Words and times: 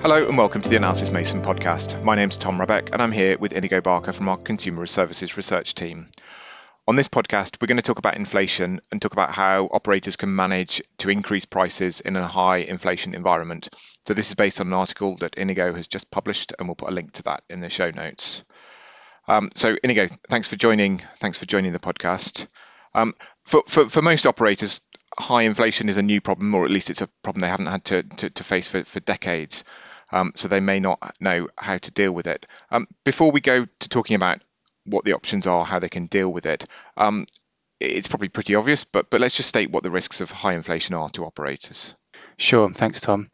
Hello 0.00 0.28
and 0.28 0.38
welcome 0.38 0.62
to 0.62 0.68
the 0.68 0.76
Analysys 0.76 1.10
Mason 1.10 1.42
podcast. 1.42 2.00
My 2.04 2.14
name's 2.14 2.36
Tom 2.36 2.56
Rebbeck 2.56 2.92
and 2.92 3.02
I'm 3.02 3.10
here 3.10 3.36
with 3.36 3.52
Inigo 3.52 3.80
Barker 3.80 4.12
from 4.12 4.28
our 4.28 4.36
Consumer 4.36 4.86
Services 4.86 5.36
Research 5.36 5.74
team. 5.74 6.06
On 6.86 6.94
this 6.94 7.08
podcast, 7.08 7.60
we're 7.60 7.66
going 7.66 7.78
to 7.78 7.82
talk 7.82 7.98
about 7.98 8.16
inflation 8.16 8.80
and 8.92 9.02
talk 9.02 9.12
about 9.12 9.32
how 9.32 9.68
operators 9.72 10.14
can 10.14 10.34
manage 10.34 10.80
to 10.98 11.10
increase 11.10 11.46
prices 11.46 12.00
in 12.00 12.14
a 12.14 12.28
high 12.28 12.58
inflation 12.58 13.12
environment. 13.16 13.70
So, 14.06 14.14
this 14.14 14.28
is 14.28 14.36
based 14.36 14.60
on 14.60 14.68
an 14.68 14.72
article 14.72 15.16
that 15.16 15.34
Inigo 15.34 15.74
has 15.74 15.88
just 15.88 16.12
published, 16.12 16.54
and 16.58 16.68
we'll 16.68 16.76
put 16.76 16.90
a 16.90 16.94
link 16.94 17.12
to 17.14 17.24
that 17.24 17.42
in 17.50 17.60
the 17.60 17.68
show 17.68 17.90
notes. 17.90 18.44
Um, 19.26 19.50
so, 19.56 19.76
Inigo, 19.82 20.06
thanks 20.30 20.46
for 20.46 20.54
joining. 20.54 21.02
Thanks 21.18 21.38
for 21.38 21.44
joining 21.44 21.72
the 21.72 21.80
podcast. 21.80 22.46
Um, 22.94 23.14
for, 23.44 23.64
for, 23.66 23.88
for 23.88 24.00
most 24.00 24.26
operators, 24.26 24.80
high 25.18 25.42
inflation 25.42 25.88
is 25.88 25.96
a 25.96 26.02
new 26.02 26.20
problem, 26.20 26.54
or 26.54 26.64
at 26.64 26.70
least 26.70 26.88
it's 26.88 27.02
a 27.02 27.08
problem 27.24 27.40
they 27.40 27.48
haven't 27.48 27.66
had 27.66 27.84
to, 27.86 28.02
to, 28.04 28.30
to 28.30 28.44
face 28.44 28.68
for, 28.68 28.84
for 28.84 29.00
decades 29.00 29.64
um, 30.12 30.32
so 30.34 30.48
they 30.48 30.60
may 30.60 30.80
not 30.80 31.14
know 31.20 31.48
how 31.56 31.78
to 31.78 31.90
deal 31.90 32.12
with 32.12 32.26
it. 32.26 32.46
Um, 32.70 32.86
before 33.04 33.30
we 33.30 33.40
go 33.40 33.66
to 33.66 33.88
talking 33.88 34.16
about 34.16 34.42
what 34.84 35.04
the 35.04 35.12
options 35.12 35.46
are, 35.46 35.64
how 35.64 35.78
they 35.78 35.88
can 35.88 36.06
deal 36.06 36.32
with 36.32 36.46
it, 36.46 36.66
um, 36.96 37.26
it's 37.80 38.08
probably 38.08 38.28
pretty 38.28 38.54
obvious, 38.54 38.84
but 38.84 39.10
but 39.10 39.20
let's 39.20 39.36
just 39.36 39.48
state 39.48 39.70
what 39.70 39.82
the 39.82 39.90
risks 39.90 40.20
of 40.20 40.30
high 40.30 40.54
inflation 40.54 40.94
are 40.94 41.08
to 41.10 41.24
operators. 41.24 41.94
Sure, 42.36 42.70
thanks, 42.72 43.00
Tom. 43.00 43.30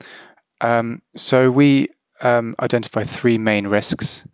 Um, 0.60 1.02
so 1.16 1.50
we 1.50 1.88
um, 2.20 2.54
identify 2.60 3.04
three 3.04 3.38
main 3.38 3.66
risks, 3.66 4.24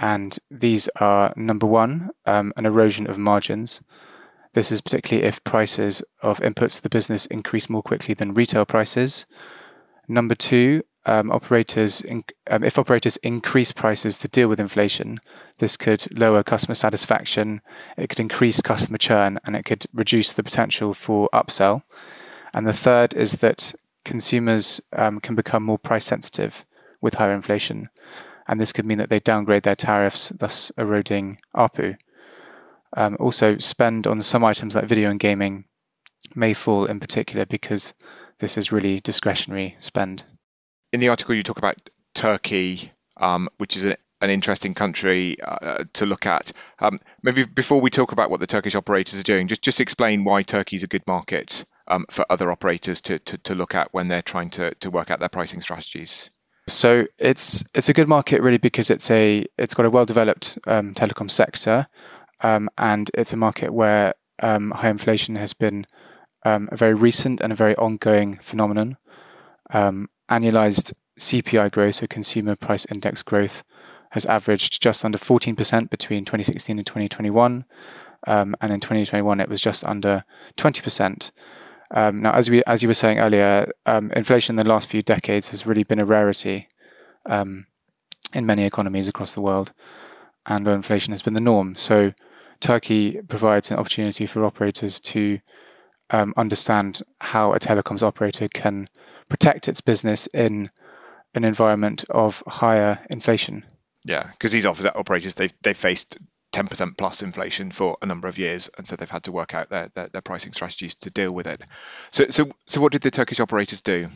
and 0.00 0.38
these 0.50 0.88
are 1.00 1.32
number 1.36 1.66
one, 1.66 2.10
an 2.24 2.52
erosion 2.56 3.06
of 3.06 3.18
margins. 3.18 3.80
This 4.52 4.72
is 4.72 4.80
particularly 4.80 5.26
if 5.26 5.44
prices 5.44 6.02
of 6.22 6.40
inputs 6.40 6.76
to 6.76 6.82
the 6.82 6.88
business 6.88 7.26
increase 7.26 7.70
more 7.70 7.82
quickly 7.82 8.14
than 8.14 8.34
retail 8.34 8.66
prices. 8.66 9.26
Number 10.08 10.34
two, 10.34 10.82
um, 11.06 11.30
operators, 11.30 12.00
in, 12.00 12.24
um, 12.50 12.62
if 12.62 12.78
operators 12.78 13.16
increase 13.18 13.72
prices 13.72 14.18
to 14.18 14.28
deal 14.28 14.48
with 14.48 14.60
inflation, 14.60 15.18
this 15.58 15.76
could 15.76 16.06
lower 16.16 16.42
customer 16.42 16.74
satisfaction, 16.74 17.62
it 17.96 18.08
could 18.08 18.20
increase 18.20 18.60
customer 18.60 18.98
churn, 18.98 19.38
and 19.44 19.56
it 19.56 19.64
could 19.64 19.86
reduce 19.92 20.32
the 20.32 20.42
potential 20.42 20.92
for 20.92 21.28
upsell. 21.32 21.82
And 22.52 22.66
the 22.66 22.72
third 22.72 23.14
is 23.14 23.38
that 23.38 23.74
consumers 24.04 24.80
um, 24.92 25.20
can 25.20 25.34
become 25.34 25.62
more 25.62 25.78
price 25.78 26.04
sensitive 26.04 26.64
with 27.00 27.14
higher 27.14 27.32
inflation, 27.32 27.88
and 28.46 28.60
this 28.60 28.72
could 28.72 28.84
mean 28.84 28.98
that 28.98 29.08
they 29.08 29.20
downgrade 29.20 29.62
their 29.62 29.76
tariffs, 29.76 30.30
thus 30.30 30.70
eroding 30.76 31.38
ARPU. 31.56 31.96
Um, 32.96 33.16
also, 33.20 33.56
spend 33.58 34.06
on 34.06 34.20
some 34.20 34.44
items 34.44 34.74
like 34.74 34.86
video 34.86 35.10
and 35.10 35.20
gaming 35.20 35.64
may 36.34 36.52
fall 36.52 36.84
in 36.84 37.00
particular 37.00 37.46
because 37.46 37.94
this 38.40 38.58
is 38.58 38.72
really 38.72 39.00
discretionary 39.00 39.76
spend 39.78 40.24
in 40.92 41.00
the 41.00 41.08
article 41.08 41.34
you 41.34 41.42
talk 41.42 41.58
about 41.58 41.76
Turkey, 42.14 42.92
um, 43.16 43.48
which 43.58 43.76
is 43.76 43.84
a, 43.84 43.96
an 44.20 44.30
interesting 44.30 44.74
country 44.74 45.40
uh, 45.40 45.84
to 45.94 46.06
look 46.06 46.26
at. 46.26 46.52
Um, 46.80 46.98
maybe 47.22 47.44
before 47.44 47.80
we 47.80 47.90
talk 47.90 48.12
about 48.12 48.30
what 48.30 48.40
the 48.40 48.46
Turkish 48.46 48.74
operators 48.74 49.18
are 49.18 49.24
doing, 49.24 49.48
just 49.48 49.62
just 49.62 49.80
explain 49.80 50.24
why 50.24 50.42
Turkey 50.42 50.76
is 50.76 50.82
a 50.82 50.88
good 50.88 51.06
market 51.06 51.64
um, 51.88 52.06
for 52.10 52.24
other 52.30 52.50
operators 52.50 53.00
to, 53.02 53.18
to, 53.20 53.38
to 53.38 53.54
look 53.54 53.74
at 53.74 53.92
when 53.92 54.08
they're 54.08 54.22
trying 54.22 54.50
to, 54.50 54.74
to 54.76 54.90
work 54.90 55.10
out 55.10 55.20
their 55.20 55.28
pricing 55.28 55.60
strategies. 55.60 56.30
So 56.68 57.06
it's 57.18 57.64
it's 57.74 57.88
a 57.88 57.94
good 57.94 58.08
market 58.08 58.42
really 58.42 58.58
because 58.58 58.90
it's 58.90 59.10
a 59.10 59.44
it's 59.58 59.74
got 59.74 59.86
a 59.86 59.90
well 59.90 60.06
developed 60.06 60.58
um, 60.66 60.94
telecom 60.94 61.30
sector, 61.30 61.88
um, 62.42 62.68
and 62.78 63.10
it's 63.14 63.32
a 63.32 63.36
market 63.36 63.72
where 63.72 64.14
um, 64.40 64.70
high 64.70 64.90
inflation 64.90 65.36
has 65.36 65.52
been 65.52 65.86
a 66.44 66.76
very 66.76 66.94
recent 66.94 67.40
and 67.40 67.52
a 67.52 67.56
very 67.56 67.76
ongoing 67.76 68.38
phenomenon. 68.42 68.96
Um, 69.72 70.08
annualized 70.30 70.92
CPI 71.18 71.70
growth, 71.72 71.96
so 71.96 72.06
consumer 72.06 72.56
price 72.56 72.86
index 72.86 73.22
growth, 73.22 73.62
has 74.12 74.26
averaged 74.26 74.82
just 74.82 75.04
under 75.04 75.18
14% 75.18 75.90
between 75.90 76.24
2016 76.24 76.78
and 76.78 76.86
2021. 76.86 77.64
Um, 78.26 78.54
and 78.60 78.72
in 78.72 78.80
2021, 78.80 79.40
it 79.40 79.48
was 79.48 79.60
just 79.60 79.84
under 79.84 80.24
20%. 80.56 81.30
Um, 81.92 82.22
now, 82.22 82.32
as 82.32 82.48
we 82.48 82.62
as 82.64 82.82
you 82.82 82.88
were 82.88 82.94
saying 82.94 83.18
earlier, 83.18 83.70
um, 83.86 84.12
inflation 84.12 84.52
in 84.54 84.64
the 84.64 84.70
last 84.70 84.88
few 84.88 85.02
decades 85.02 85.48
has 85.48 85.66
really 85.66 85.82
been 85.82 86.00
a 86.00 86.04
rarity 86.04 86.68
um, 87.26 87.66
in 88.32 88.46
many 88.46 88.64
economies 88.64 89.08
across 89.08 89.34
the 89.34 89.40
world, 89.40 89.72
and 90.46 90.68
inflation 90.68 91.12
has 91.12 91.22
been 91.22 91.34
the 91.34 91.40
norm. 91.40 91.74
So, 91.74 92.12
Turkey 92.60 93.20
provides 93.22 93.70
an 93.70 93.78
opportunity 93.78 94.26
for 94.26 94.44
operators 94.44 95.00
to 95.00 95.40
um, 96.10 96.32
understand 96.36 97.02
how 97.20 97.52
a 97.54 97.58
telecoms 97.58 98.02
operator 98.02 98.46
can 98.46 98.88
protect 99.30 99.68
its 99.68 99.80
business 99.80 100.26
in 100.28 100.70
an 101.34 101.44
environment 101.44 102.04
of 102.10 102.42
higher 102.46 102.98
inflation. 103.08 103.64
Yeah, 104.04 104.28
because 104.32 104.52
these 104.52 104.66
operators 104.66 105.34
they've 105.34 105.54
they've 105.62 105.76
faced 105.76 106.18
10% 106.52 106.98
plus 106.98 107.22
inflation 107.22 107.70
for 107.70 107.96
a 108.02 108.06
number 108.06 108.26
of 108.26 108.36
years, 108.36 108.68
and 108.76 108.88
so 108.88 108.96
they've 108.96 109.08
had 109.08 109.22
to 109.24 109.32
work 109.32 109.54
out 109.54 109.70
their, 109.70 109.88
their, 109.94 110.08
their 110.08 110.20
pricing 110.20 110.52
strategies 110.52 110.96
to 110.96 111.10
deal 111.10 111.32
with 111.32 111.46
it. 111.46 111.62
So 112.10 112.26
so 112.28 112.50
so 112.66 112.80
what 112.80 112.92
did 112.92 113.02
the 113.02 113.10
Turkish 113.10 113.40
operators 113.40 113.80
do? 113.80 114.08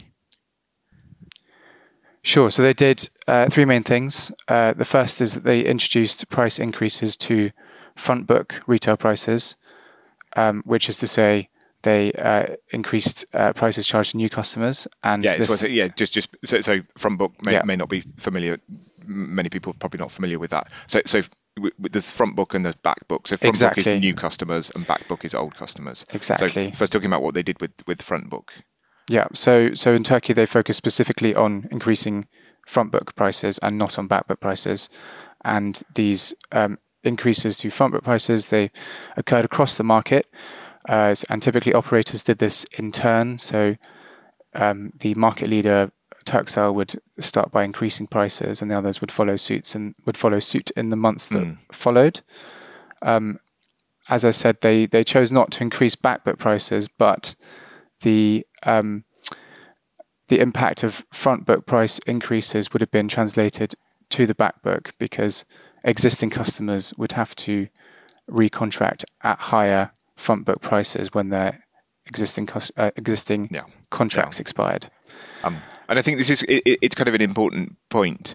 Sure. 2.23 2.51
So 2.51 2.63
they 2.63 2.73
did 2.73 3.11
uh, 3.29 3.51
three 3.51 3.67
main 3.67 3.83
things. 3.83 4.33
Uh, 4.49 4.73
the 4.73 4.87
first 4.87 5.21
is 5.21 5.35
that 5.35 5.45
they 5.45 5.61
introduced 5.61 6.29
price 6.31 6.59
increases 6.59 7.19
to 7.19 7.51
front 7.95 8.27
book 8.27 8.63
retail 8.67 8.97
prices, 8.97 9.57
um, 10.35 10.63
which 10.65 10.89
is 10.89 10.97
to 10.99 11.07
say 11.07 11.51
they 11.85 12.13
uh, 12.15 12.47
increased 12.71 13.25
uh, 13.35 13.53
prices 13.53 13.87
charged 13.87 14.11
to 14.13 14.17
new 14.17 14.29
customers. 14.29 14.89
And 15.03 15.23
yeah, 15.23 15.37
this, 15.37 15.63
yeah, 15.65 15.89
just 15.89 16.13
just 16.13 16.35
so, 16.45 16.61
so 16.61 16.81
front 16.97 17.19
book 17.19 17.33
may, 17.45 17.53
yeah. 17.53 17.63
may 17.65 17.77
not 17.77 17.89
be 17.89 18.01
familiar. 18.17 18.59
Many 19.07 19.51
people 19.51 19.71
are 19.71 19.79
probably 19.79 19.99
not 19.99 20.11
familiar 20.11 20.39
with 20.39 20.51
that. 20.51 20.69
So 20.89 21.03
so 21.07 21.23
there's 21.79 22.11
front 22.11 22.35
book 22.35 22.55
and 22.55 22.65
there's 22.65 22.75
back 22.77 23.07
book. 23.07 23.29
So 23.29 23.37
front 23.37 23.51
exactly. 23.51 23.83
book 23.83 23.93
is 23.95 24.01
new 24.01 24.15
customers 24.15 24.71
and 24.75 24.87
back 24.87 25.07
book 25.07 25.25
is 25.25 25.35
old 25.35 25.55
customers. 25.55 26.05
Exactly. 26.13 26.73
So 26.73 26.79
first 26.79 26.93
talking 26.93 27.07
about 27.07 27.23
what 27.23 27.35
they 27.35 27.43
did 27.43 27.61
with 27.61 27.73
with 27.87 28.03
front 28.03 28.31
book. 28.31 28.53
Yeah. 29.09 29.27
So 29.35 29.75
so 29.75 29.95
in 29.95 30.03
Turkey 30.03 30.33
they 30.33 30.47
focus 30.47 30.77
specifically 30.77 31.35
on 31.35 31.69
increasing 31.71 32.27
front 32.67 32.91
book 32.91 33.15
prices 33.15 33.59
and 33.59 33.79
not 33.79 33.99
on 33.99 34.07
back 34.07 34.27
book 34.27 34.41
prices, 34.41 34.89
and 35.45 35.83
these 35.95 36.35
um, 36.51 36.79
increases 37.03 37.59
to 37.59 37.71
front 37.71 37.93
book 37.93 38.05
prices 38.05 38.49
they 38.49 38.71
occurred 39.19 39.45
across 39.45 39.77
the 39.77 39.85
market. 39.85 40.27
Uh, 40.89 41.15
and 41.31 41.43
typically, 41.43 41.73
operators 41.73 42.25
did 42.25 42.39
this 42.39 42.65
in 42.79 42.93
turn. 42.93 43.39
So 43.39 43.77
um, 44.55 44.93
the 45.01 45.15
market 45.15 45.49
leader 45.49 45.91
Turkcell 46.25 46.75
would 46.75 47.01
start 47.21 47.53
by 47.53 47.65
increasing 47.65 48.07
prices, 48.07 48.61
and 48.61 48.71
the 48.71 48.77
others 48.77 49.01
would 49.01 49.13
follow 49.13 49.37
suits 49.37 49.75
and 49.75 49.95
would 50.05 50.17
follow 50.17 50.41
suit 50.41 50.71
in 50.71 50.91
the 50.91 50.97
months 50.97 51.29
that 51.29 51.43
mm. 51.43 51.59
followed. 51.73 52.21
Um, 53.03 53.41
as 54.09 54.25
I 54.25 54.31
said, 54.31 54.61
they 54.61 54.87
they 54.87 55.05
chose 55.05 55.33
not 55.33 55.51
to 55.53 55.63
increase 55.63 55.97
backbook 55.97 56.39
prices, 56.39 56.89
but 56.89 57.35
the 58.01 58.47
um, 58.65 59.05
the 60.29 60.41
impact 60.41 60.83
of 60.83 61.05
front 61.13 61.47
book 61.47 61.67
price 61.67 61.99
increases 62.01 62.73
would 62.73 62.81
have 62.81 62.91
been 62.91 63.09
translated 63.09 63.75
to 64.11 64.27
the 64.27 64.35
back 64.35 64.63
book 64.63 64.93
because 64.99 65.45
existing 65.83 66.31
customers 66.31 66.95
would 66.97 67.13
have 67.13 67.35
to 67.37 67.69
recontract 68.31 69.05
at 69.23 69.39
higher 69.39 69.91
front 70.17 70.45
book 70.45 70.61
prices 70.61 71.13
when 71.13 71.31
their 71.31 71.65
existing 72.07 72.47
cost, 72.47 72.73
uh, 72.77 72.91
existing 72.97 73.49
yeah. 73.51 73.65
contracts 73.91 74.39
yeah. 74.39 74.43
expired. 74.43 74.87
Um, 75.43 75.61
and 75.89 75.99
I 75.99 76.03
think 76.03 76.19
this 76.19 76.31
is 76.31 76.43
it, 76.43 76.63
it's 76.83 76.95
kind 76.95 77.09
of 77.09 77.15
an 77.15 77.23
important 77.23 77.77
point 77.91 78.35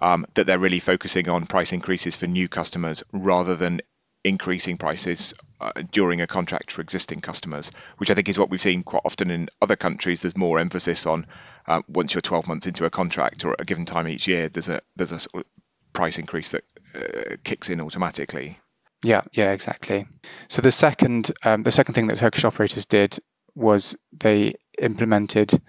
um, 0.00 0.26
that 0.34 0.46
they're 0.46 0.58
really 0.58 0.80
focusing 0.80 1.28
on 1.28 1.46
price 1.46 1.72
increases 1.72 2.16
for 2.16 2.26
new 2.26 2.48
customers 2.48 3.02
rather 3.12 3.56
than 3.56 3.80
increasing 4.24 4.76
prices 4.76 5.32
uh, 5.60 5.70
during 5.90 6.20
a 6.20 6.26
contract 6.26 6.70
for 6.72 6.82
existing 6.82 7.20
customers, 7.20 7.70
which 7.98 8.10
I 8.10 8.14
think 8.14 8.28
is 8.28 8.38
what 8.38 8.50
we've 8.50 8.60
seen 8.60 8.82
quite 8.82 9.02
often 9.04 9.30
in 9.30 9.48
other 9.62 9.76
countries. 9.76 10.22
There's 10.22 10.36
more 10.36 10.58
emphasis 10.58 11.06
on 11.06 11.26
uh, 11.66 11.82
once 11.88 12.14
you're 12.14 12.20
12 12.20 12.48
months 12.48 12.66
into 12.66 12.84
a 12.84 12.90
contract 12.90 13.44
or 13.44 13.52
at 13.52 13.60
a 13.60 13.64
given 13.64 13.86
time 13.86 14.08
each 14.08 14.26
year, 14.26 14.48
there's 14.48 14.68
a 14.68 14.80
there's 14.96 15.12
a 15.12 15.20
price 15.92 16.18
increase 16.18 16.52
that 16.52 16.64
uh, 16.94 17.36
kicks 17.44 17.70
in 17.70 17.80
automatically. 17.80 18.58
Yeah, 19.02 19.22
yeah, 19.32 19.52
exactly. 19.52 20.06
So 20.48 20.60
the 20.60 20.72
second, 20.72 21.32
um, 21.44 21.62
the 21.62 21.70
second 21.70 21.94
thing 21.94 22.08
that 22.08 22.18
Turkish 22.18 22.44
operators 22.44 22.84
did 22.84 23.18
was 23.54 23.96
they 24.12 24.54
implemented 24.80 25.60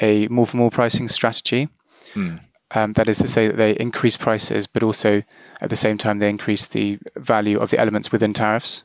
a 0.00 0.28
more 0.28 0.46
for 0.46 0.56
more 0.56 0.70
pricing 0.70 1.08
strategy. 1.08 1.68
Hmm. 2.14 2.36
Um, 2.74 2.92
that 2.94 3.08
is 3.08 3.18
to 3.18 3.28
say 3.28 3.48
that 3.48 3.56
they 3.56 3.72
increase 3.72 4.16
prices, 4.16 4.66
but 4.66 4.82
also 4.82 5.22
at 5.60 5.68
the 5.68 5.76
same 5.76 5.98
time 5.98 6.18
they 6.18 6.30
increase 6.30 6.66
the 6.66 6.98
value 7.16 7.58
of 7.58 7.70
the 7.70 7.78
elements 7.78 8.10
within 8.10 8.32
tariffs. 8.32 8.84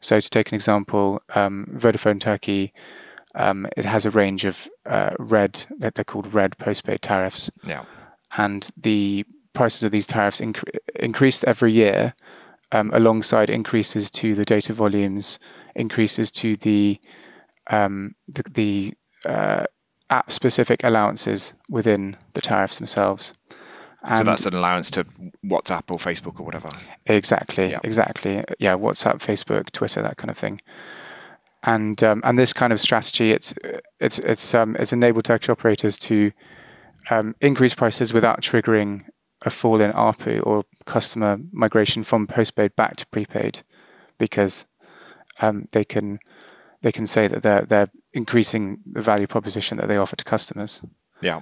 So 0.00 0.20
to 0.20 0.30
take 0.30 0.50
an 0.50 0.54
example, 0.54 1.20
um, 1.34 1.66
Vodafone 1.74 2.20
Turkey, 2.20 2.72
um, 3.34 3.66
it 3.76 3.84
has 3.84 4.06
a 4.06 4.10
range 4.10 4.44
of 4.44 4.68
uh, 4.86 5.10
red 5.18 5.66
that 5.78 5.94
they're 5.94 6.04
called 6.04 6.32
red 6.32 6.56
postpaid 6.58 7.02
tariffs. 7.02 7.50
Yeah. 7.64 7.84
And 8.36 8.70
the 8.76 9.24
prices 9.52 9.82
of 9.82 9.90
these 9.90 10.06
tariffs 10.06 10.40
inc- 10.40 10.64
increased 10.94 11.44
every 11.44 11.72
year 11.72 12.14
um, 12.72 12.90
alongside 12.92 13.50
increases 13.50 14.10
to 14.12 14.34
the 14.34 14.44
data 14.44 14.72
volumes, 14.72 15.38
increases 15.74 16.30
to 16.30 16.56
the 16.56 17.00
um, 17.68 18.14
the, 18.26 18.42
the 18.50 18.94
uh, 19.26 19.64
app 20.08 20.32
specific 20.32 20.82
allowances 20.82 21.54
within 21.68 22.16
the 22.32 22.40
tariffs 22.40 22.78
themselves. 22.78 23.34
And 24.02 24.18
so 24.18 24.24
that's 24.24 24.46
an 24.46 24.54
allowance 24.54 24.90
to 24.92 25.04
WhatsApp 25.44 25.90
or 25.90 25.98
Facebook 25.98 26.40
or 26.40 26.44
whatever. 26.44 26.70
Exactly, 27.06 27.70
yeah. 27.72 27.80
exactly. 27.84 28.42
Yeah, 28.58 28.74
WhatsApp, 28.74 29.18
Facebook, 29.18 29.70
Twitter, 29.72 30.00
that 30.02 30.16
kind 30.16 30.30
of 30.30 30.38
thing. 30.38 30.62
And 31.62 32.02
um, 32.02 32.22
and 32.24 32.38
this 32.38 32.54
kind 32.54 32.72
of 32.72 32.80
strategy, 32.80 33.32
it's 33.32 33.54
it's 34.00 34.18
it's 34.20 34.54
um, 34.54 34.74
it's 34.76 34.94
enabled 34.94 35.26
Turkish 35.26 35.50
operators 35.50 35.98
to 35.98 36.32
um, 37.10 37.34
increase 37.42 37.74
prices 37.74 38.14
without 38.14 38.40
triggering 38.40 39.04
a 39.42 39.50
fall 39.50 39.80
in 39.80 39.92
ARPU 39.92 40.44
or 40.46 40.64
customer 40.84 41.38
migration 41.52 42.02
from 42.02 42.26
postpaid 42.26 42.76
back 42.76 42.96
to 42.96 43.06
prepaid, 43.06 43.62
because 44.18 44.66
um, 45.40 45.66
they 45.72 45.84
can 45.84 46.18
they 46.82 46.92
can 46.92 47.06
say 47.06 47.28
that 47.28 47.42
they're 47.42 47.62
they're 47.62 47.90
increasing 48.12 48.78
the 48.84 49.00
value 49.00 49.26
proposition 49.26 49.78
that 49.78 49.88
they 49.88 49.96
offer 49.96 50.16
to 50.16 50.24
customers. 50.24 50.82
Yeah. 51.20 51.40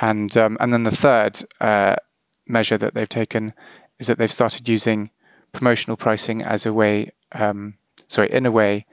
And 0.00 0.36
um, 0.36 0.56
and 0.60 0.72
then 0.72 0.84
the 0.84 0.90
third 0.90 1.40
uh, 1.60 1.96
measure 2.46 2.78
that 2.78 2.94
they've 2.94 3.08
taken 3.08 3.52
is 3.98 4.06
that 4.06 4.18
they've 4.18 4.32
started 4.32 4.68
using 4.68 5.10
promotional 5.52 5.96
pricing 5.96 6.42
as 6.42 6.64
a 6.64 6.72
way, 6.72 7.10
um, 7.32 7.74
sorry, 8.08 8.30
in 8.30 8.46
a 8.46 8.50
way 8.50 8.86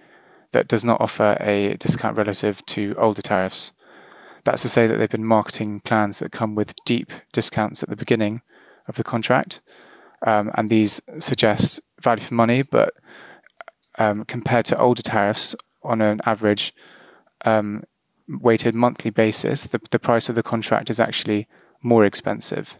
that 0.52 0.68
does 0.68 0.84
not 0.84 1.00
offer 1.00 1.38
a 1.40 1.76
discount 1.78 2.18
relative 2.18 2.66
to 2.66 2.96
older 2.98 3.22
tariffs. 3.22 3.72
That's 4.48 4.62
to 4.62 4.70
say 4.70 4.88
that 4.88 4.96
they've 4.96 5.10
been 5.10 5.26
marketing 5.26 5.82
plans 5.82 6.20
that 6.20 6.32
come 6.32 6.56
with 6.56 6.74
deep 6.86 7.12
discounts 7.34 7.84
at 7.84 7.90
the 7.90 7.98
beginning 7.98 8.42
of 8.88 8.96
the 8.96 9.04
contract, 9.04 9.60
um, 10.26 10.52
and 10.54 10.70
these 10.70 11.02
suggest 11.20 11.82
value 12.02 12.24
for 12.24 12.34
money, 12.34 12.62
but 12.62 12.94
um, 14.00 14.24
compared 14.24 14.64
to 14.68 14.80
older 14.80 15.02
tariffs 15.02 15.54
on 15.84 16.00
an 16.00 16.22
average 16.26 16.74
um, 17.44 17.84
weighted 18.30 18.74
monthly 18.74 19.12
basis, 19.12 19.68
the, 19.68 19.82
the 19.92 20.00
price 20.00 20.30
of 20.30 20.36
the 20.36 20.44
contract 20.44 20.90
is 20.90 20.98
actually 20.98 21.46
more 21.84 22.06
expensive. 22.06 22.78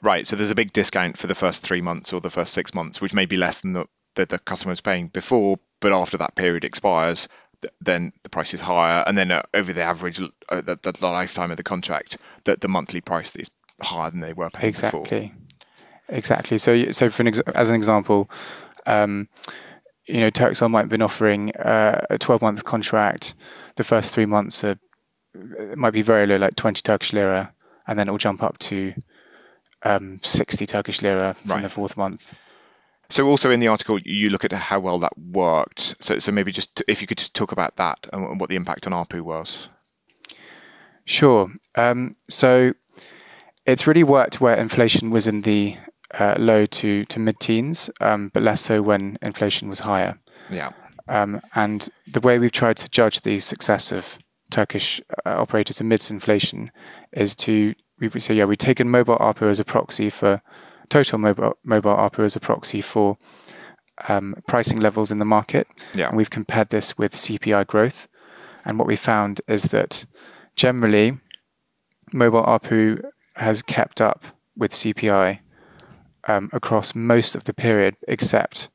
Right. 0.00 0.28
So 0.28 0.36
there's 0.36 0.52
a 0.52 0.54
big 0.54 0.72
discount 0.72 1.18
for 1.18 1.26
the 1.26 1.34
first 1.34 1.64
three 1.64 1.80
months 1.80 2.12
or 2.12 2.20
the 2.20 2.30
first 2.30 2.52
six 2.52 2.72
months, 2.72 3.00
which 3.00 3.14
may 3.14 3.26
be 3.26 3.36
less 3.36 3.62
than 3.62 3.72
the, 3.72 3.86
that 4.14 4.28
the 4.28 4.38
customer 4.38 4.70
was 4.70 4.80
paying 4.80 5.08
before, 5.08 5.58
but 5.80 5.92
after 5.92 6.18
that 6.18 6.36
period 6.36 6.64
expires, 6.64 7.26
then 7.80 8.12
the 8.22 8.28
price 8.28 8.54
is 8.54 8.60
higher, 8.60 9.04
and 9.06 9.16
then 9.16 9.30
uh, 9.30 9.42
over 9.54 9.72
the 9.72 9.82
average, 9.82 10.20
uh, 10.20 10.60
the, 10.60 10.78
the, 10.82 11.06
lifetime 11.06 11.50
of 11.50 11.56
the 11.56 11.62
contract, 11.62 12.16
that 12.44 12.60
the 12.60 12.68
monthly 12.68 13.00
price 13.00 13.34
is 13.36 13.50
higher 13.82 14.10
than 14.10 14.20
they 14.20 14.32
were 14.32 14.50
paying 14.50 14.68
exactly. 14.68 15.02
before. 15.02 15.30
Exactly. 16.08 16.58
So, 16.58 16.90
so 16.90 17.10
for 17.10 17.22
an 17.22 17.28
ex- 17.28 17.40
as 17.54 17.68
an 17.68 17.76
example, 17.76 18.30
um, 18.86 19.28
you 20.06 20.20
know, 20.20 20.30
Turkcell 20.30 20.70
might 20.70 20.80
have 20.80 20.88
been 20.88 21.02
offering 21.02 21.54
uh, 21.56 22.04
a 22.10 22.18
12 22.18 22.42
month 22.42 22.64
contract. 22.64 23.34
The 23.76 23.84
first 23.84 24.14
three 24.14 24.26
months 24.26 24.64
are, 24.64 24.78
it 25.34 25.78
might 25.78 25.92
be 25.92 26.02
very 26.02 26.26
low, 26.26 26.36
like 26.36 26.56
20 26.56 26.82
Turkish 26.82 27.12
lira, 27.12 27.54
and 27.86 27.98
then 27.98 28.08
it 28.08 28.10
will 28.10 28.18
jump 28.18 28.42
up 28.42 28.58
to 28.58 28.94
um, 29.82 30.20
60 30.22 30.66
Turkish 30.66 31.02
lira 31.02 31.34
from 31.34 31.50
right. 31.50 31.62
the 31.62 31.68
fourth 31.68 31.96
month. 31.96 32.34
So, 33.10 33.26
also 33.26 33.50
in 33.50 33.60
the 33.60 33.68
article, 33.68 33.98
you 33.98 34.30
look 34.30 34.44
at 34.44 34.52
how 34.52 34.80
well 34.80 35.00
that 35.00 35.12
worked. 35.18 35.96
So, 36.00 36.18
so 36.18 36.32
maybe 36.32 36.52
just 36.52 36.82
if 36.88 37.00
you 37.00 37.06
could 37.06 37.18
just 37.18 37.34
talk 37.34 37.52
about 37.52 37.76
that 37.76 37.98
and 38.12 38.40
what 38.40 38.48
the 38.48 38.56
impact 38.56 38.86
on 38.86 38.92
ARPU 38.92 39.20
was. 39.20 39.68
Sure. 41.04 41.52
Um, 41.74 42.16
so, 42.28 42.72
it's 43.66 43.86
really 43.86 44.04
worked 44.04 44.40
where 44.40 44.54
inflation 44.54 45.10
was 45.10 45.26
in 45.26 45.42
the 45.42 45.76
uh, 46.18 46.36
low 46.38 46.66
to, 46.66 47.04
to 47.06 47.18
mid 47.18 47.40
teens, 47.40 47.90
um, 48.00 48.30
but 48.32 48.42
less 48.42 48.60
so 48.60 48.80
when 48.80 49.18
inflation 49.20 49.68
was 49.68 49.80
higher. 49.80 50.16
Yeah. 50.48 50.70
Um, 51.08 51.40
and 51.56 51.88
the 52.06 52.20
way 52.20 52.38
we've 52.38 52.52
tried 52.52 52.76
to 52.78 52.88
judge 52.88 53.22
the 53.22 53.40
success 53.40 53.90
of 53.90 54.18
Turkish 54.50 55.00
uh, 55.26 55.40
operators 55.40 55.80
amidst 55.80 56.10
inflation 56.10 56.70
is 57.12 57.34
to 57.36 57.74
we 57.98 58.08
say 58.18 58.34
yeah 58.34 58.44
we've 58.44 58.58
taken 58.58 58.88
mobile 58.88 59.16
ARPU 59.18 59.48
as 59.48 59.60
a 59.60 59.64
proxy 59.64 60.10
for 60.10 60.42
total 60.90 61.18
mobile 61.18 61.56
mobile 61.64 61.94
ARPU 61.94 62.24
as 62.24 62.36
a 62.36 62.40
proxy 62.40 62.80
for 62.80 63.16
um, 64.08 64.34
pricing 64.46 64.80
levels 64.80 65.10
in 65.10 65.18
the 65.18 65.24
market. 65.24 65.66
Yeah. 65.94 66.08
And 66.08 66.16
we've 66.16 66.30
compared 66.30 66.70
this 66.70 66.98
with 66.98 67.14
CPI 67.14 67.66
growth, 67.66 68.08
and 68.64 68.78
what 68.78 68.86
we 68.86 68.96
found 68.96 69.40
is 69.48 69.64
that 69.64 70.04
generally 70.56 71.18
mobile 72.12 72.42
ARPU 72.42 73.02
has 73.36 73.62
kept 73.62 74.00
up 74.00 74.24
with 74.56 74.72
CPI 74.72 75.40
um, 76.28 76.50
across 76.52 76.94
most 76.94 77.34
of 77.34 77.44
the 77.44 77.54
period 77.54 77.96
except 78.06 78.68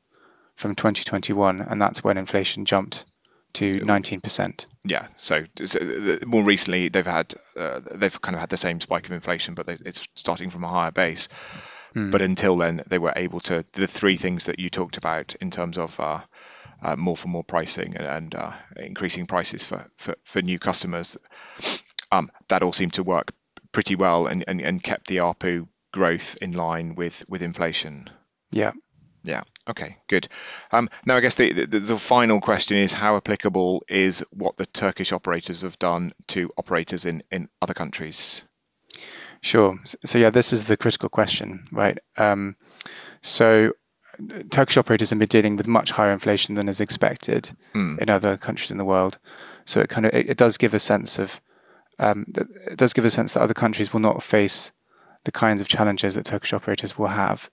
from 0.54 0.74
2021, 0.74 1.60
and 1.60 1.80
that's 1.80 2.02
when 2.02 2.16
inflation 2.16 2.64
jumped 2.64 3.04
to 3.52 3.80
19%. 3.80 4.66
Yeah, 4.84 5.06
so, 5.16 5.44
so 5.64 6.18
more 6.26 6.42
recently 6.44 6.88
they've 6.88 7.06
had 7.06 7.34
uh, 7.56 7.80
they've 7.92 8.20
kind 8.20 8.34
of 8.34 8.40
had 8.40 8.50
the 8.50 8.56
same 8.56 8.80
spike 8.80 9.06
of 9.06 9.12
inflation, 9.12 9.54
but 9.54 9.66
they, 9.66 9.78
it's 9.84 10.06
starting 10.14 10.50
from 10.50 10.64
a 10.64 10.68
higher 10.68 10.90
base. 10.90 11.28
Mm. 11.94 12.10
But 12.10 12.22
until 12.22 12.56
then, 12.56 12.82
they 12.86 12.98
were 12.98 13.12
able 13.16 13.40
to 13.40 13.64
the 13.72 13.86
three 13.86 14.16
things 14.16 14.46
that 14.46 14.58
you 14.58 14.70
talked 14.70 14.96
about 14.96 15.34
in 15.40 15.50
terms 15.50 15.78
of 15.78 15.98
uh, 16.00 16.20
uh, 16.82 16.96
more 16.96 17.16
for 17.16 17.28
more 17.28 17.44
pricing 17.44 17.96
and, 17.96 18.06
and 18.06 18.34
uh, 18.34 18.52
increasing 18.76 19.26
prices 19.26 19.64
for, 19.64 19.86
for, 19.96 20.14
for 20.24 20.42
new 20.42 20.58
customers. 20.58 21.16
Um, 22.12 22.30
that 22.48 22.62
all 22.62 22.72
seemed 22.72 22.94
to 22.94 23.02
work 23.02 23.32
pretty 23.72 23.96
well 23.96 24.26
and, 24.26 24.44
and, 24.46 24.60
and 24.60 24.82
kept 24.82 25.08
the 25.08 25.18
ARPU 25.18 25.68
growth 25.92 26.36
in 26.40 26.52
line 26.52 26.94
with 26.94 27.24
with 27.28 27.42
inflation. 27.42 28.10
Yeah. 28.50 28.72
Yeah. 29.24 29.42
Okay. 29.68 29.96
Good. 30.06 30.28
Um, 30.70 30.88
now, 31.04 31.16
I 31.16 31.20
guess 31.20 31.34
the, 31.34 31.52
the, 31.52 31.80
the 31.80 31.98
final 31.98 32.40
question 32.40 32.76
is 32.76 32.92
how 32.92 33.16
applicable 33.16 33.82
is 33.88 34.24
what 34.30 34.56
the 34.56 34.66
Turkish 34.66 35.12
operators 35.12 35.62
have 35.62 35.78
done 35.78 36.12
to 36.28 36.50
operators 36.56 37.06
in 37.06 37.22
in 37.32 37.48
other 37.60 37.74
countries? 37.74 38.42
Sure. 39.46 39.78
So 40.04 40.18
yeah, 40.18 40.30
this 40.30 40.52
is 40.52 40.64
the 40.64 40.76
critical 40.76 41.08
question, 41.08 41.68
right? 41.70 41.96
Um, 42.16 42.56
so 43.22 43.74
Turkish 44.50 44.76
operators 44.76 45.10
have 45.10 45.20
been 45.20 45.28
dealing 45.28 45.54
with 45.54 45.68
much 45.68 45.92
higher 45.92 46.10
inflation 46.10 46.56
than 46.56 46.68
is 46.68 46.80
expected 46.80 47.52
mm. 47.72 47.96
in 48.00 48.10
other 48.10 48.36
countries 48.36 48.72
in 48.72 48.78
the 48.78 48.84
world. 48.84 49.18
So 49.64 49.78
it 49.78 49.88
kind 49.88 50.04
of 50.04 50.12
it, 50.12 50.30
it 50.30 50.36
does 50.36 50.56
give 50.56 50.74
a 50.74 50.80
sense 50.80 51.20
of 51.20 51.40
um, 52.00 52.26
it 52.36 52.76
does 52.76 52.92
give 52.92 53.04
a 53.04 53.10
sense 53.10 53.34
that 53.34 53.40
other 53.40 53.54
countries 53.54 53.92
will 53.92 54.00
not 54.00 54.20
face 54.20 54.72
the 55.22 55.30
kinds 55.30 55.60
of 55.60 55.68
challenges 55.68 56.16
that 56.16 56.24
Turkish 56.24 56.52
operators 56.52 56.98
will 56.98 57.14
have. 57.14 57.48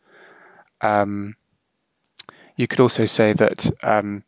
Um, 0.81 1.35
you 2.55 2.65
could 2.67 2.79
also 2.79 3.05
say 3.05 3.33
that 3.33 3.69
um, 3.83 4.23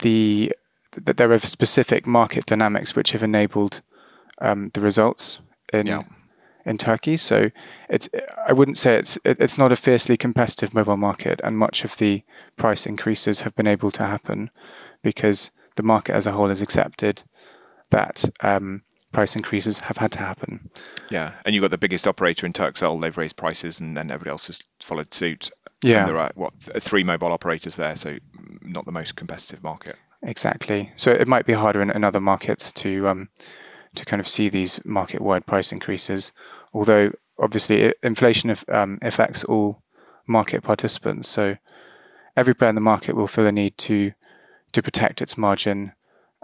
the 0.00 0.52
that 0.90 1.16
there 1.16 1.30
are 1.30 1.38
specific 1.38 2.08
market 2.08 2.46
dynamics 2.46 2.96
which 2.96 3.12
have 3.12 3.22
enabled 3.22 3.82
um, 4.40 4.72
the 4.74 4.80
results 4.80 5.38
in 5.72 5.86
yeah. 5.86 6.02
In 6.64 6.78
Turkey. 6.78 7.16
So 7.16 7.50
it's 7.88 8.08
I 8.46 8.52
wouldn't 8.52 8.78
say 8.78 8.96
it's 8.96 9.18
it's 9.24 9.58
not 9.58 9.72
a 9.72 9.76
fiercely 9.76 10.16
competitive 10.16 10.74
mobile 10.74 10.96
market, 10.96 11.40
and 11.44 11.58
much 11.58 11.84
of 11.84 11.96
the 11.98 12.22
price 12.56 12.86
increases 12.86 13.42
have 13.42 13.54
been 13.54 13.66
able 13.66 13.90
to 13.92 14.04
happen 14.04 14.50
because 15.02 15.50
the 15.76 15.82
market 15.82 16.14
as 16.14 16.26
a 16.26 16.32
whole 16.32 16.48
has 16.48 16.62
accepted 16.62 17.24
that 17.90 18.24
um, 18.40 18.82
price 19.12 19.36
increases 19.36 19.80
have 19.80 19.98
had 19.98 20.12
to 20.12 20.18
happen. 20.18 20.70
Yeah, 21.10 21.34
and 21.44 21.54
you've 21.54 21.62
got 21.62 21.70
the 21.70 21.78
biggest 21.78 22.06
operator 22.06 22.46
in 22.46 22.52
Turkcell. 22.52 23.00
They've 23.00 23.16
raised 23.16 23.36
prices, 23.36 23.80
and 23.80 23.96
then 23.96 24.10
everybody 24.10 24.30
else 24.30 24.46
has 24.48 24.62
followed 24.80 25.12
suit. 25.12 25.50
Yeah, 25.82 26.00
and 26.00 26.08
there 26.08 26.18
are 26.18 26.32
what 26.34 26.54
three 26.58 27.04
mobile 27.04 27.32
operators 27.32 27.76
there, 27.76 27.96
so 27.96 28.18
not 28.62 28.86
the 28.86 28.92
most 28.92 29.16
competitive 29.16 29.62
market. 29.62 29.96
Exactly. 30.22 30.90
So 30.96 31.10
it 31.12 31.28
might 31.28 31.44
be 31.44 31.52
harder 31.52 31.82
in, 31.82 31.90
in 31.90 32.02
other 32.02 32.20
markets 32.20 32.72
to 32.72 33.08
um, 33.08 33.28
to 33.94 34.04
kind 34.04 34.20
of 34.20 34.26
see 34.26 34.48
these 34.48 34.84
market-wide 34.84 35.46
price 35.46 35.70
increases. 35.72 36.32
Although 36.74 37.12
obviously 37.38 37.94
inflation 38.02 38.54
um, 38.68 38.98
affects 39.00 39.44
all 39.44 39.82
market 40.26 40.62
participants, 40.62 41.28
so 41.28 41.56
every 42.36 42.54
player 42.54 42.68
in 42.68 42.74
the 42.74 42.80
market 42.80 43.16
will 43.16 43.26
feel 43.28 43.46
a 43.46 43.52
need 43.52 43.78
to 43.78 44.12
to 44.72 44.82
protect 44.82 45.22
its 45.22 45.38
margin 45.38 45.92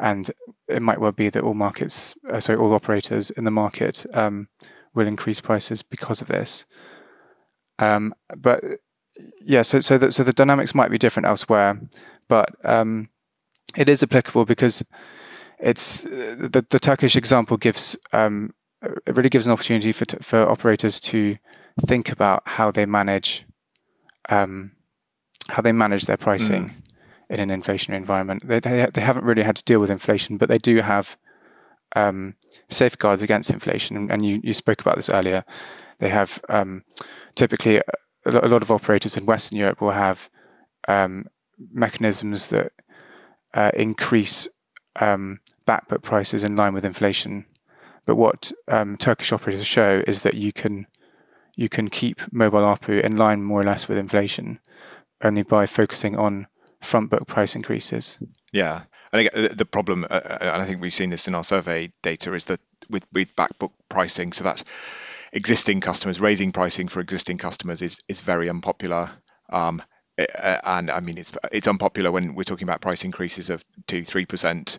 and 0.00 0.30
it 0.68 0.80
might 0.80 1.00
well 1.00 1.12
be 1.12 1.28
that 1.28 1.42
all 1.42 1.54
markets, 1.54 2.14
uh, 2.28 2.40
sorry, 2.40 2.58
all 2.58 2.72
operators 2.72 3.30
in 3.30 3.44
the 3.44 3.50
market 3.50 4.06
um, 4.14 4.48
will 4.94 5.06
increase 5.06 5.40
prices 5.40 5.82
because 5.82 6.20
of 6.20 6.28
this. 6.28 6.64
Um, 7.78 8.14
but 8.36 8.64
yeah, 9.40 9.62
so 9.62 9.80
so 9.80 9.98
the, 9.98 10.10
so 10.10 10.22
the 10.22 10.32
dynamics 10.32 10.74
might 10.74 10.90
be 10.90 10.98
different 10.98 11.26
elsewhere, 11.26 11.80
but 12.28 12.54
um, 12.64 13.10
it 13.76 13.88
is 13.88 14.02
applicable 14.02 14.46
because 14.46 14.84
it's 15.58 16.02
the, 16.02 16.64
the 16.70 16.80
Turkish 16.80 17.16
example 17.16 17.56
gives 17.56 17.96
um, 18.12 18.54
it 18.82 19.14
really 19.14 19.28
gives 19.28 19.46
an 19.46 19.52
opportunity 19.52 19.92
for 19.92 20.04
for 20.22 20.48
operators 20.48 21.00
to 21.00 21.36
think 21.86 22.10
about 22.10 22.42
how 22.46 22.70
they 22.70 22.86
manage 22.86 23.44
um, 24.28 24.72
how 25.50 25.62
they 25.62 25.72
manage 25.72 26.06
their 26.06 26.16
pricing. 26.16 26.68
Mm 26.68 26.82
in 27.30 27.38
an 27.38 27.62
inflationary 27.62 27.96
environment. 27.96 28.46
They, 28.46 28.58
they, 28.58 28.86
they 28.92 29.00
haven't 29.00 29.24
really 29.24 29.44
had 29.44 29.56
to 29.56 29.64
deal 29.64 29.78
with 29.78 29.88
inflation, 29.88 30.36
but 30.36 30.48
they 30.48 30.58
do 30.58 30.80
have 30.80 31.16
um, 31.94 32.34
safeguards 32.68 33.22
against 33.22 33.50
inflation. 33.50 33.96
And, 33.96 34.10
and, 34.10 34.26
you, 34.26 34.40
you 34.42 34.52
spoke 34.52 34.80
about 34.80 34.96
this 34.96 35.08
earlier. 35.08 35.44
They 36.00 36.08
have 36.08 36.42
um, 36.48 36.82
typically 37.36 37.76
a, 37.76 37.82
a, 38.26 38.48
lot 38.48 38.62
of 38.62 38.70
operators 38.70 39.16
in 39.16 39.26
Western 39.26 39.58
Europe 39.58 39.80
will 39.80 39.92
have 39.92 40.28
um, 40.88 41.26
mechanisms 41.72 42.48
that 42.48 42.72
uh, 43.54 43.70
increase 43.74 44.48
um, 45.00 45.40
backbook 45.66 46.02
prices 46.02 46.42
in 46.42 46.56
line 46.56 46.74
with 46.74 46.84
inflation. 46.84 47.46
But 48.06 48.16
what 48.16 48.52
um, 48.68 48.96
Turkish 48.96 49.32
operators 49.32 49.66
show 49.66 50.02
is 50.06 50.22
that 50.22 50.34
you 50.34 50.52
can 50.52 50.86
you 51.56 51.68
can 51.68 51.90
keep 51.90 52.20
mobile 52.32 52.60
ARPU 52.60 53.02
in 53.02 53.16
line 53.16 53.42
more 53.42 53.60
or 53.60 53.64
less 53.64 53.88
with 53.88 53.98
inflation 53.98 54.60
only 55.22 55.42
by 55.42 55.66
focusing 55.66 56.16
on 56.16 56.46
front 56.80 57.10
book 57.10 57.26
price 57.26 57.54
increases. 57.54 58.18
Yeah, 58.52 58.82
and 59.12 59.26
again, 59.26 59.50
the 59.54 59.66
problem, 59.66 60.04
uh, 60.04 60.14
uh, 60.14 60.38
and 60.40 60.62
I 60.62 60.64
think 60.64 60.80
we've 60.80 60.94
seen 60.94 61.10
this 61.10 61.28
in 61.28 61.34
our 61.34 61.44
survey 61.44 61.92
data, 62.02 62.34
is 62.34 62.46
that 62.46 62.60
with 62.88 63.04
with 63.12 63.34
back 63.36 63.58
book 63.58 63.72
pricing, 63.88 64.32
so 64.32 64.44
that's 64.44 64.64
existing 65.32 65.80
customers 65.80 66.20
raising 66.20 66.52
pricing 66.52 66.88
for 66.88 67.00
existing 67.00 67.38
customers 67.38 67.82
is 67.82 68.00
is 68.08 68.20
very 68.20 68.48
unpopular. 68.48 69.10
Um, 69.50 69.82
and 70.18 70.90
I 70.90 71.00
mean, 71.00 71.18
it's 71.18 71.32
it's 71.52 71.68
unpopular 71.68 72.10
when 72.10 72.34
we're 72.34 72.44
talking 72.44 72.66
about 72.66 72.80
price 72.80 73.04
increases 73.04 73.50
of 73.50 73.64
two, 73.86 74.04
three 74.04 74.26
percent. 74.26 74.78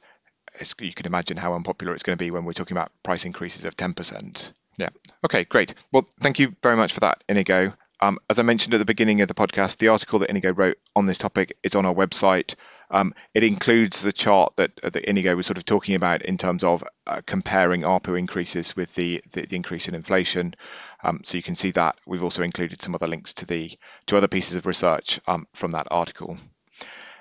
You 0.80 0.94
can 0.94 1.06
imagine 1.06 1.38
how 1.38 1.54
unpopular 1.54 1.94
it's 1.94 2.04
going 2.04 2.18
to 2.18 2.24
be 2.24 2.32
when 2.32 2.46
we're 2.46 2.54
talking 2.54 2.78
about 2.78 2.92
price 3.04 3.26
increases 3.26 3.66
of 3.66 3.76
ten 3.76 3.94
percent. 3.94 4.52
Yeah. 4.78 4.90
Okay, 5.26 5.44
great. 5.44 5.74
Well, 5.92 6.08
thank 6.22 6.40
you 6.40 6.56
very 6.64 6.78
much 6.78 6.94
for 6.94 7.02
that, 7.02 7.24
Inigo. 7.28 7.74
Um, 8.04 8.18
as 8.30 8.40
I 8.40 8.44
mentioned 8.44 8.74
at 8.74 8.80
the 8.80 8.86
beginning 8.86 9.22
of 9.22 9.28
the 9.28 9.36
podcast, 9.36 9.78
the 9.78 9.90
article 9.90 10.20
that 10.20 10.30
Inigo 10.32 10.52
wrote 10.52 10.78
on 10.96 11.06
this 11.06 11.20
topic 11.20 11.56
is 11.62 11.76
on 11.76 11.86
our 11.86 11.94
website. 11.94 12.56
Um, 12.90 13.14
it 13.36 13.44
includes 13.44 14.02
the 14.02 14.12
chart 14.12 14.54
that, 14.56 14.72
that 14.82 15.06
Inigo 15.06 15.36
was 15.36 15.46
sort 15.46 15.60
of 15.60 15.66
talking 15.66 15.94
about 15.94 16.24
in 16.24 16.38
terms 16.38 16.64
of 16.64 16.84
uh, 17.06 17.22
comparing 17.26 17.84
ARPU 17.84 18.18
increases 18.18 18.76
with 18.76 18.94
the, 18.96 19.22
the, 19.34 19.46
the 19.46 19.56
increase 19.56 19.88
in 19.88 19.94
inflation. 19.94 20.56
Um, 21.04 21.22
so 21.24 21.38
you 21.38 21.44
can 21.44 21.56
see 21.56 21.72
that. 21.72 21.96
We've 22.08 22.24
also 22.24 22.42
included 22.42 22.82
some 22.82 22.96
other 22.96 23.08
links 23.08 23.36
to 23.36 23.46
the 23.46 23.72
to 24.08 24.18
other 24.18 24.28
pieces 24.28 24.56
of 24.56 24.66
research 24.66 25.20
um, 25.28 25.48
from 25.54 25.72
that 25.72 25.88
article. 25.92 26.38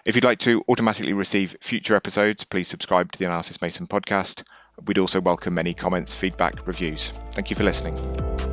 If 0.04 0.14
you'd 0.14 0.24
like 0.24 0.38
to 0.40 0.64
automatically 0.68 1.12
receive 1.12 1.56
future 1.60 1.94
episodes, 1.94 2.44
please 2.44 2.68
subscribe 2.68 3.12
to 3.12 3.18
the 3.18 3.26
Analysys 3.26 3.60
Mason 3.60 3.86
podcast. 3.86 4.44
We'd 4.86 4.98
also 4.98 5.20
welcome 5.20 5.58
any 5.58 5.74
comments, 5.74 6.14
feedback, 6.14 6.66
reviews. 6.66 7.12
Thank 7.32 7.50
you 7.50 7.56
for 7.56 7.64
listening. 7.64 8.49